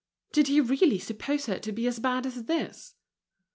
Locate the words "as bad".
1.85-2.25